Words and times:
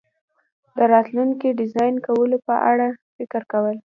د 0.77 0.77
راتلونکي 0.93 1.49
ډیزاین 1.59 1.95
کولو 2.05 2.37
په 2.47 2.55
اړه 2.71 2.87
فکر 3.15 3.41
کول 3.51 3.77